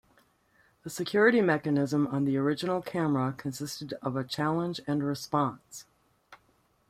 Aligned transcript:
The 0.81 0.89
security 0.89 1.41
mechanism 1.41 2.07
on 2.07 2.25
the 2.25 2.35
original 2.35 2.81
camera 2.81 3.33
consisted 3.37 3.93
of 4.01 4.15
a 4.15 4.23
challenge 4.23 4.81
and 4.87 5.03
response. 5.03 5.85